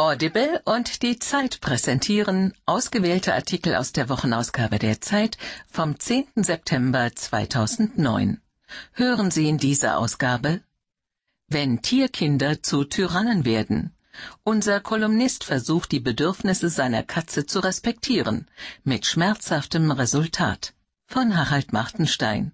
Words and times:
Audible 0.00 0.62
und 0.64 1.02
die 1.02 1.18
Zeit 1.18 1.60
präsentieren 1.60 2.54
ausgewählte 2.66 3.34
Artikel 3.34 3.74
aus 3.74 3.90
der 3.90 4.08
Wochenausgabe 4.08 4.78
der 4.78 5.00
Zeit 5.00 5.38
vom 5.68 5.98
10. 5.98 6.28
September 6.36 7.10
2009. 7.12 8.40
Hören 8.92 9.32
Sie 9.32 9.48
in 9.48 9.58
dieser 9.58 9.98
Ausgabe 9.98 10.60
Wenn 11.48 11.82
Tierkinder 11.82 12.62
zu 12.62 12.84
Tyrannen 12.84 13.44
werden. 13.44 13.92
Unser 14.44 14.78
Kolumnist 14.78 15.42
versucht 15.42 15.90
die 15.90 15.98
Bedürfnisse 15.98 16.68
seiner 16.68 17.02
Katze 17.02 17.46
zu 17.46 17.58
respektieren, 17.58 18.46
mit 18.84 19.04
schmerzhaftem 19.04 19.90
Resultat. 19.90 20.74
Von 21.06 21.36
Harald 21.36 21.72
Martenstein. 21.72 22.52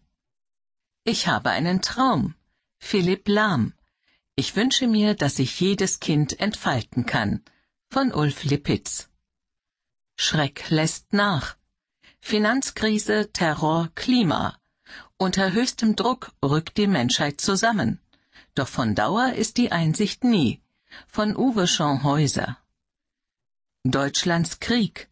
Ich 1.05 1.29
habe 1.29 1.51
einen 1.51 1.83
Traum. 1.83 2.37
Philipp 2.79 3.29
Lahm. 3.29 3.75
Ich 4.37 4.57
wünsche 4.57 4.89
mir, 4.89 5.15
dass 5.15 5.37
sich 5.37 5.61
jedes 5.61 6.01
Kind 6.01 6.41
entfalten 6.41 7.07
kann. 7.07 7.43
Von 7.89 8.13
Ulf 8.13 8.43
Lippitz. 8.43 9.09
Schreck 10.17 10.71
lässt 10.71 11.13
nach. 11.13 11.57
Finanzkrise, 12.21 13.31
Terror, 13.33 13.91
Klima. 13.95 14.59
Unter 15.19 15.53
höchstem 15.53 15.95
Druck 15.95 16.33
rückt 16.43 16.79
die 16.79 16.89
Menschheit 16.89 17.41
zusammen. 17.41 18.01
Doch 18.57 18.67
von 18.67 18.97
Dauer 18.97 19.35
ist 19.35 19.57
die 19.57 19.71
Einsicht 19.71 20.25
nie. 20.25 20.61
Von 21.07 21.37
Uwe 21.37 21.69
Schonhäuser. 21.69 22.59
Deutschlands 23.85 24.59
Krieg. 24.59 25.09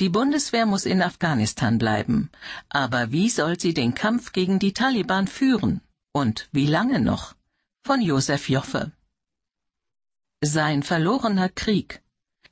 Die 0.00 0.08
Bundeswehr 0.08 0.66
muss 0.66 0.86
in 0.86 1.02
Afghanistan 1.02 1.78
bleiben. 1.78 2.30
Aber 2.68 3.12
wie 3.12 3.28
soll 3.28 3.60
sie 3.60 3.74
den 3.74 3.94
Kampf 3.94 4.32
gegen 4.32 4.58
die 4.58 4.72
Taliban 4.72 5.28
führen? 5.28 5.82
Und 6.12 6.48
wie 6.50 6.66
lange 6.66 6.98
noch? 6.98 7.36
Von 7.82 8.02
Josef 8.02 8.48
Joffe. 8.48 8.92
Sein 10.42 10.82
verlorener 10.82 11.48
Krieg. 11.48 12.02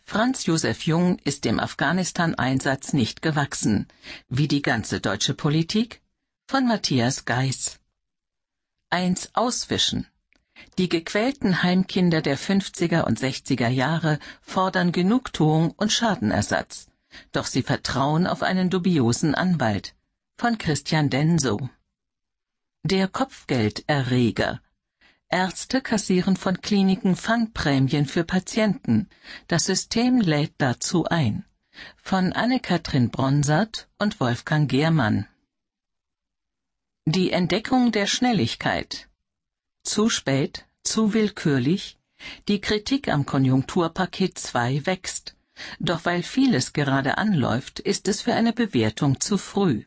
Franz 0.05 0.47
Josef 0.47 0.87
Jung 0.87 1.19
ist 1.19 1.45
dem 1.45 1.61
Afghanistan-Einsatz 1.61 2.93
nicht 2.95 3.21
gewachsen, 3.21 3.87
wie 4.29 4.49
die 4.49 4.63
ganze 4.63 5.01
deutsche 5.01 5.35
Politik, 5.35 6.01
von 6.47 6.67
Matthias 6.67 7.27
Geis. 7.27 7.79
Eins 8.91 9.31
auswischen. 9.35 10.07
Die 10.79 10.89
gequälten 10.89 11.63
Heimkinder 11.63 12.23
der 12.23 12.39
50er 12.39 13.03
und 13.03 13.21
60er 13.21 13.69
Jahre 13.69 14.19
fordern 14.41 14.93
Genugtuung 14.93 15.73
und 15.73 15.93
Schadenersatz, 15.93 16.89
doch 17.33 17.47
sie 17.47 17.63
vertrauen 17.63 18.27
auf 18.27 18.43
einen 18.43 18.71
dubiosen 18.71 19.35
Anwalt. 19.35 19.95
Von 20.37 20.57
Christian 20.57 21.11
Denso. 21.11 21.69
Der 22.83 23.09
Kopfgelderreger 23.09 24.63
Ärzte 25.31 25.83
kassieren 25.83 26.37
von 26.37 26.63
Kliniken 26.63 27.15
Fangprämien 27.15 28.07
für 28.07 28.25
Patienten. 28.25 29.09
Das 29.47 29.67
System 29.67 30.21
lädt 30.21 30.55
dazu 30.57 31.05
ein. 31.05 31.45
Von 31.97 32.33
Anne-Kathrin 32.33 33.11
Bronsart 33.11 33.89
und 33.99 34.21
Wolfgang 34.21 34.71
Gehrmann. 34.71 35.27
Die 37.05 37.31
Entdeckung 37.31 37.93
der 37.93 38.07
Schnelligkeit. 38.07 39.09
Zu 39.83 40.09
spät, 40.09 40.67
zu 40.83 41.13
willkürlich. 41.13 41.99
Die 42.49 42.61
Kritik 42.61 43.09
am 43.09 43.27
Konjunkturpaket 43.27 44.39
2 44.39 44.87
wächst. 44.87 45.37
Doch 45.79 46.07
weil 46.07 46.23
vieles 46.23 46.73
gerade 46.73 47.19
anläuft, 47.19 47.81
ist 47.81 48.09
es 48.09 48.23
für 48.23 48.33
eine 48.33 48.55
Bewertung 48.55 49.21
zu 49.21 49.37
früh. 49.37 49.85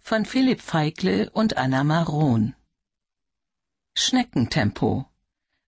Von 0.00 0.24
Philipp 0.24 0.62
Feigle 0.62 1.28
und 1.30 1.56
Anna 1.58 1.84
Maron. 1.84 2.54
Schneckentempo. 3.94 5.06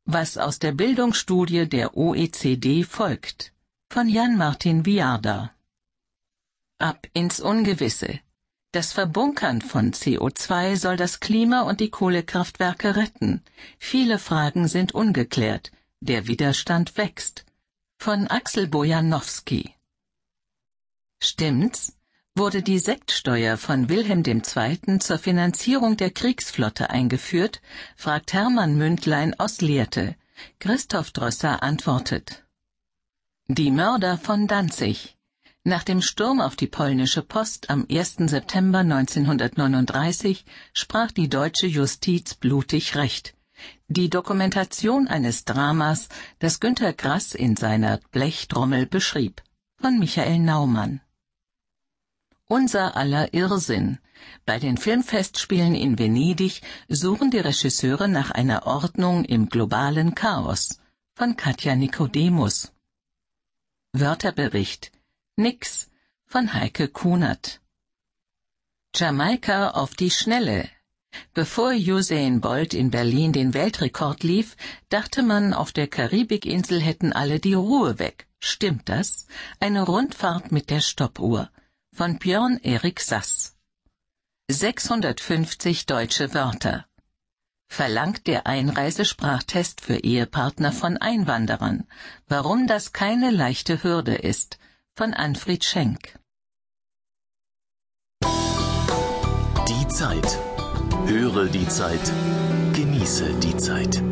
Was 0.06 0.36
aus 0.38 0.58
der 0.58 0.72
Bildungsstudie 0.72 1.68
der 1.68 1.96
OECD 1.96 2.84
folgt. 2.84 3.52
Von 3.90 4.08
Jan-Martin 4.08 4.84
Viarda. 4.84 5.54
Ab 6.78 7.06
ins 7.12 7.40
Ungewisse. 7.40 8.20
Das 8.72 8.92
Verbunkern 8.92 9.62
von 9.62 9.92
CO2 9.92 10.76
soll 10.76 10.96
das 10.96 11.20
Klima 11.20 11.62
und 11.62 11.80
die 11.80 11.90
Kohlekraftwerke 11.90 12.96
retten. 12.96 13.42
Viele 13.78 14.18
Fragen 14.18 14.68
sind 14.68 14.92
ungeklärt. 14.92 15.70
Der 16.00 16.26
Widerstand 16.26 16.96
wächst. 16.96 17.46
Von 17.98 18.26
Axel 18.26 18.66
Bojanowski. 18.66 19.74
Stimmt's? 21.22 21.96
Wurde 22.36 22.62
die 22.62 22.80
Sektsteuer 22.80 23.56
von 23.56 23.88
Wilhelm 23.88 24.24
II. 24.26 24.98
zur 24.98 25.18
Finanzierung 25.18 25.96
der 25.96 26.10
Kriegsflotte 26.10 26.90
eingeführt, 26.90 27.60
fragt 27.96 28.32
Hermann 28.32 28.76
Mündlein 28.76 29.38
aus 29.38 29.60
Lehrte. 29.60 30.16
Christoph 30.58 31.12
Drösser 31.12 31.62
antwortet. 31.62 32.42
Die 33.46 33.70
Mörder 33.70 34.18
von 34.18 34.48
Danzig. 34.48 35.16
Nach 35.62 35.84
dem 35.84 36.02
Sturm 36.02 36.40
auf 36.40 36.56
die 36.56 36.66
polnische 36.66 37.22
Post 37.22 37.70
am 37.70 37.86
1. 37.88 38.16
September 38.26 38.80
1939 38.80 40.44
sprach 40.72 41.12
die 41.12 41.28
deutsche 41.28 41.68
Justiz 41.68 42.34
blutig 42.34 42.96
Recht. 42.96 43.34
Die 43.86 44.10
Dokumentation 44.10 45.06
eines 45.06 45.44
Dramas, 45.44 46.08
das 46.40 46.58
Günter 46.58 46.94
Grass 46.94 47.32
in 47.32 47.54
seiner 47.54 48.00
Blechtrommel 48.10 48.86
beschrieb. 48.86 49.40
Von 49.80 50.00
Michael 50.00 50.40
Naumann. 50.40 51.00
Unser 52.46 52.94
aller 52.94 53.32
Irrsinn. 53.32 53.98
Bei 54.44 54.58
den 54.58 54.76
Filmfestspielen 54.76 55.74
in 55.74 55.98
Venedig 55.98 56.60
suchen 56.90 57.30
die 57.30 57.38
Regisseure 57.38 58.06
nach 58.06 58.30
einer 58.30 58.66
Ordnung 58.66 59.24
im 59.24 59.48
globalen 59.48 60.14
Chaos. 60.14 60.78
Von 61.14 61.36
Katja 61.36 61.74
Nikodemus. 61.74 62.70
Wörterbericht. 63.94 64.92
Nix. 65.36 65.88
Von 66.26 66.52
Heike 66.52 66.88
Kunert. 66.88 67.62
Jamaika 68.94 69.70
auf 69.70 69.94
die 69.94 70.10
Schnelle. 70.10 70.68
Bevor 71.32 71.72
Usain 71.72 72.42
Bolt 72.42 72.74
in 72.74 72.90
Berlin 72.90 73.32
den 73.32 73.54
Weltrekord 73.54 74.22
lief, 74.22 74.56
dachte 74.90 75.22
man, 75.22 75.54
auf 75.54 75.72
der 75.72 75.86
Karibikinsel 75.86 76.82
hätten 76.82 77.14
alle 77.14 77.40
die 77.40 77.54
Ruhe 77.54 77.98
weg. 77.98 78.26
Stimmt 78.38 78.90
das? 78.90 79.28
Eine 79.60 79.84
Rundfahrt 79.84 80.52
mit 80.52 80.68
der 80.68 80.80
Stoppuhr 80.80 81.48
von 81.94 82.18
Björn 82.18 82.58
Erik 82.64 83.00
Sass. 83.00 83.56
650 84.50 85.86
deutsche 85.86 86.34
Wörter. 86.34 86.86
Verlangt 87.68 88.26
der 88.26 88.48
Einreisesprachtest 88.48 89.80
für 89.80 89.98
Ehepartner 89.98 90.72
von 90.72 90.96
Einwanderern. 90.96 91.86
Warum 92.26 92.66
das 92.66 92.92
keine 92.92 93.30
leichte 93.30 93.84
Hürde 93.84 94.16
ist. 94.16 94.58
Von 94.96 95.14
Anfried 95.14 95.64
Schenk. 95.64 96.18
Die 99.68 99.88
Zeit. 99.88 100.38
Höre 101.06 101.46
die 101.46 101.68
Zeit. 101.68 102.12
Genieße 102.72 103.34
die 103.34 103.56
Zeit. 103.56 104.02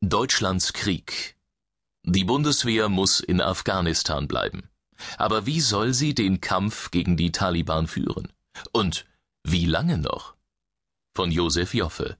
Deutschlands 0.00 0.72
Krieg. 0.72 1.36
Die 2.04 2.24
Bundeswehr 2.24 2.88
muss 2.88 3.20
in 3.20 3.42
Afghanistan 3.42 4.28
bleiben. 4.28 4.70
Aber 5.18 5.46
wie 5.46 5.60
soll 5.60 5.94
sie 5.94 6.14
den 6.14 6.40
Kampf 6.40 6.90
gegen 6.90 7.16
die 7.16 7.32
Taliban 7.32 7.86
führen? 7.86 8.32
Und 8.72 9.06
wie 9.44 9.66
lange 9.66 9.98
noch? 9.98 10.34
Von 11.14 11.30
Josef 11.30 11.74
Joffe. 11.74 12.16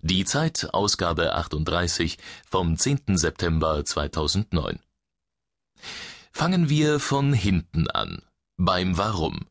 Die 0.00 0.24
Zeit, 0.24 0.74
Ausgabe 0.74 1.34
38 1.34 2.18
vom 2.48 2.76
10. 2.76 3.16
September 3.16 3.84
2009. 3.84 4.78
Fangen 6.32 6.68
wir 6.68 7.00
von 7.00 7.32
hinten 7.32 7.88
an. 7.90 8.22
Beim 8.58 8.96
Warum. 8.96 9.46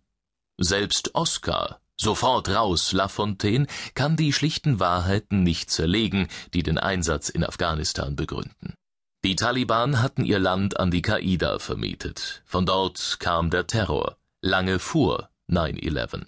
Selbst 0.57 1.15
Oskar, 1.15 1.81
sofort 1.99 2.49
raus 2.49 2.91
Lafontaine, 2.91 3.67
kann 3.93 4.15
die 4.15 4.33
schlichten 4.33 4.79
Wahrheiten 4.79 5.43
nicht 5.43 5.69
zerlegen, 5.69 6.27
die 6.53 6.63
den 6.63 6.77
Einsatz 6.77 7.29
in 7.29 7.43
Afghanistan 7.43 8.15
begründen. 8.15 8.75
Die 9.23 9.35
Taliban 9.35 10.01
hatten 10.01 10.25
ihr 10.25 10.39
Land 10.39 10.79
an 10.79 10.89
die 10.89 11.03
Qaida 11.03 11.59
vermietet. 11.59 12.41
Von 12.45 12.65
dort 12.65 13.17
kam 13.19 13.51
der 13.51 13.67
Terror, 13.67 14.17
lange 14.41 14.79
vor 14.79 15.29
9/11. 15.47 16.25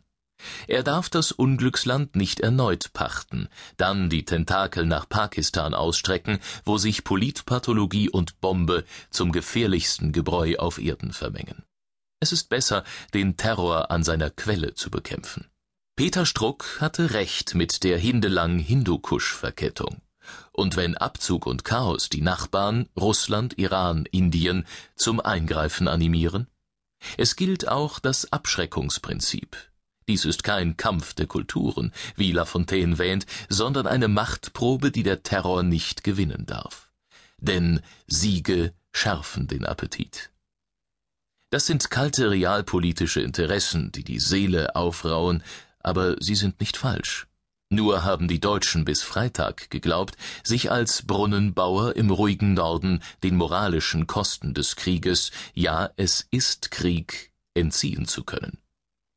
Er 0.68 0.84
darf 0.84 1.10
das 1.10 1.32
Unglücksland 1.32 2.16
nicht 2.16 2.40
erneut 2.40 2.94
pachten, 2.94 3.50
dann 3.78 4.12
die 4.12 4.26
Tentakel 4.26 4.86
nach 4.86 5.10
Pakistan 5.10 5.74
ausstrecken, 5.74 6.38
wo 6.66 6.78
sich 6.78 7.04
Politpathologie 7.04 8.10
und 8.10 8.40
Bombe 8.42 8.84
zum 9.10 9.32
gefährlichsten 9.32 10.12
Gebräu 10.12 10.58
auf 10.58 10.78
Erden 10.78 11.14
vermengen. 11.14 11.64
Es 12.20 12.32
ist 12.32 12.50
besser, 12.50 12.84
den 13.16 13.38
Terror 13.38 13.90
an 13.90 14.04
seiner 14.04 14.30
Quelle 14.30 14.76
zu 14.76 14.92
bekämpfen. 14.92 15.48
Peter 15.96 16.28
Struck 16.28 16.80
hatte 16.80 17.14
recht 17.14 17.56
mit 17.56 17.84
der 17.84 17.98
Hindelang-Hindukusch-Verkettung. 17.98 20.00
Und 20.52 20.76
wenn 20.76 20.98
Abzug 20.98 21.46
und 21.46 21.64
Chaos 21.66 22.10
die 22.10 22.22
Nachbarn 22.22 22.90
Russland, 22.96 23.58
Iran, 23.58 24.06
Indien 24.12 24.66
zum 24.96 25.20
Eingreifen 25.20 25.88
animieren? 25.88 26.48
Es 27.18 27.36
gilt 27.36 27.68
auch 27.68 28.00
das 28.00 28.32
Abschreckungsprinzip. 28.32 29.58
Dies 30.08 30.26
ist 30.26 30.44
kein 30.44 30.78
Kampf 30.78 31.14
der 31.14 31.28
Kulturen, 31.28 31.94
wie 32.16 32.32
Lafontaine 32.32 32.98
wähnt, 32.98 33.26
sondern 33.50 33.88
eine 33.88 34.08
Machtprobe, 34.08 34.92
die 34.92 35.04
der 35.04 35.24
Terror 35.24 35.64
nicht 35.64 36.04
gewinnen 36.04 36.46
darf. 36.46 36.92
denn 37.44 37.82
Siege 38.08 38.74
schärfen 38.92 39.48
den 39.48 39.66
Appetit. 39.66 40.32
Das 41.50 41.66
sind 41.66 41.92
kalte 41.92 42.32
realpolitische 42.32 43.22
Interessen, 43.22 43.92
die 43.92 44.04
die 44.04 44.20
Seele 44.20 44.76
aufrauen, 44.76 45.44
aber 45.80 46.16
sie 46.20 46.36
sind 46.36 46.60
nicht 46.60 46.78
falsch. 46.78 47.28
Nur 47.74 48.04
haben 48.04 48.28
die 48.28 48.40
Deutschen 48.40 48.86
bis 48.86 49.02
Freitag 49.02 49.72
geglaubt, 49.72 50.16
sich 50.44 50.70
als 50.70 51.08
Brunnenbauer 51.08 51.96
im 51.96 52.12
ruhigen 52.12 52.54
Norden 52.54 53.02
den 53.24 53.36
moralischen 53.36 54.06
Kosten 54.06 54.54
des 54.54 54.76
Krieges, 54.76 55.32
ja 55.56 55.90
es 55.96 56.28
ist 56.30 56.70
Krieg, 56.70 57.32
entziehen 57.56 58.06
zu 58.06 58.24
können. 58.24 58.60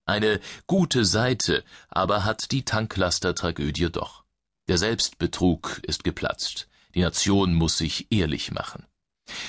Eine 0.06 0.40
gute 0.66 1.04
Seite 1.04 1.64
aber 1.90 2.24
hat 2.24 2.50
die 2.50 2.64
Tanklaster-Tragödie 2.64 3.90
doch. 3.92 4.24
Der 4.68 4.78
Selbstbetrug 4.78 5.82
ist 5.82 6.02
geplatzt. 6.02 6.66
Die 6.94 7.02
Nation 7.02 7.52
muss 7.52 7.76
sich 7.76 8.06
ehrlich 8.10 8.52
machen. 8.52 8.86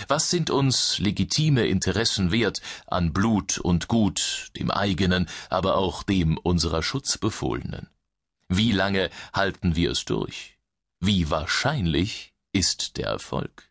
Was 0.10 0.30
sind 0.30 0.50
uns 0.50 1.00
legitime 1.00 1.66
Interessen 1.66 2.34
wert 2.34 2.60
an 2.88 3.14
Blut 3.14 3.58
und 3.58 3.88
Gut, 3.88 4.52
dem 4.58 4.70
eigenen, 4.70 5.30
aber 5.50 5.78
auch 5.78 6.04
dem 6.04 6.38
unserer 6.38 6.84
Schutzbefohlenen? 6.84 7.88
Wie 8.50 8.72
lange 8.72 9.10
halten 9.34 9.76
wir 9.76 9.92
es 9.92 10.06
durch? 10.06 10.58
Wie 11.00 11.30
wahrscheinlich 11.30 12.34
ist 12.54 12.98
der 12.98 13.08
Erfolg? 13.08 13.70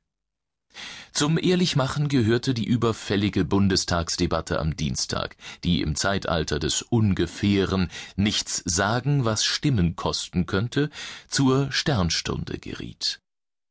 Zum 1.12 1.38
Ehrlichmachen 1.38 2.08
gehörte 2.08 2.52
die 2.52 2.66
überfällige 2.66 3.46
Bundestagsdebatte 3.46 4.58
am 4.58 4.76
Dienstag, 4.76 5.36
die 5.64 5.80
im 5.80 5.94
Zeitalter 5.94 6.58
des 6.58 6.82
Ungefähren 6.82 7.90
nichts 8.16 8.62
sagen, 8.66 9.24
was 9.24 9.44
Stimmen 9.44 9.96
kosten 9.96 10.44
könnte, 10.44 10.90
zur 11.28 11.72
Sternstunde 11.72 12.58
geriet. 12.58 13.20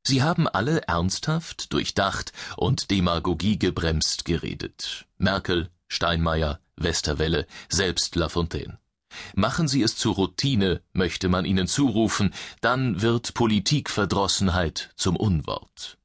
Sie 0.07 0.23
haben 0.23 0.47
alle 0.47 0.81
ernsthaft, 0.83 1.71
durchdacht 1.73 2.33
und 2.57 2.89
Demagogie 2.89 3.59
gebremst 3.59 4.25
geredet. 4.25 5.05
Merkel, 5.17 5.69
Steinmeier, 5.87 6.59
Westerwelle, 6.75 7.47
selbst 7.69 8.15
Lafontaine. 8.15 8.79
Machen 9.35 9.67
Sie 9.67 9.81
es 9.81 9.95
zur 9.95 10.15
Routine, 10.15 10.81
möchte 10.93 11.29
man 11.29 11.45
Ihnen 11.45 11.67
zurufen, 11.67 12.33
dann 12.61 13.01
wird 13.01 13.33
Politikverdrossenheit 13.33 14.91
zum 14.95 15.15
Unwort. 15.15 15.97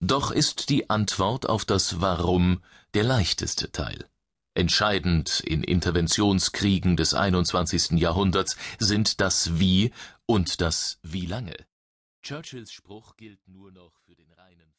Doch 0.00 0.30
ist 0.30 0.70
die 0.70 0.88
Antwort 0.88 1.48
auf 1.48 1.64
das 1.64 2.00
Warum 2.00 2.62
der 2.94 3.04
leichteste 3.04 3.70
Teil. 3.70 4.06
Entscheidend 4.54 5.40
in 5.40 5.62
Interventionskriegen 5.62 6.96
des 6.96 7.14
21. 7.14 7.92
Jahrhunderts 7.92 8.56
sind 8.78 9.20
das 9.20 9.60
Wie 9.60 9.92
und 10.26 10.60
das 10.60 10.98
Wie 11.02 11.26
lange. 11.26 11.54
Churchills 12.22 12.72
Spruch 12.72 13.16
gilt 13.16 13.46
nur 13.46 13.70
noch 13.72 13.92
für 14.04 14.14
den 14.14 14.30
reinen 14.32 14.72